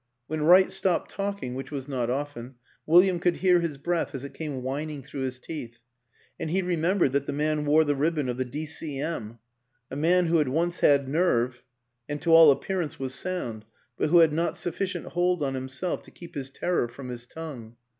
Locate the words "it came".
4.23-4.63